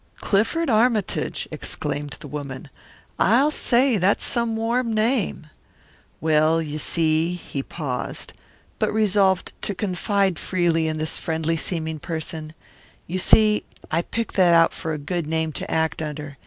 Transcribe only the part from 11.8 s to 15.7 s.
person "you see, I picked that out for a good name to